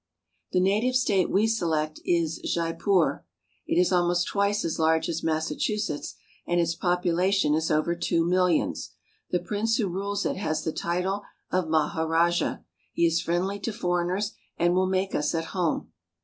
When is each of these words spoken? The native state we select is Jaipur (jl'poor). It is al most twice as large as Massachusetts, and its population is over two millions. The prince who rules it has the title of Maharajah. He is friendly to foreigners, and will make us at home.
The 0.51 0.59
native 0.59 0.95
state 0.95 1.29
we 1.29 1.45
select 1.45 1.99
is 2.03 2.39
Jaipur 2.39 2.81
(jl'poor). 2.81 3.23
It 3.67 3.79
is 3.79 3.91
al 3.93 4.07
most 4.07 4.25
twice 4.27 4.65
as 4.65 4.79
large 4.79 5.07
as 5.07 5.21
Massachusetts, 5.21 6.15
and 6.47 6.59
its 6.59 6.73
population 6.73 7.53
is 7.53 7.69
over 7.69 7.93
two 7.93 8.25
millions. 8.25 8.93
The 9.29 9.37
prince 9.39 9.77
who 9.77 9.87
rules 9.87 10.25
it 10.25 10.37
has 10.37 10.63
the 10.63 10.73
title 10.73 11.21
of 11.51 11.69
Maharajah. 11.69 12.65
He 12.91 13.05
is 13.05 13.21
friendly 13.21 13.59
to 13.59 13.71
foreigners, 13.71 14.33
and 14.57 14.73
will 14.73 14.87
make 14.87 15.13
us 15.13 15.35
at 15.35 15.45
home. 15.53 15.91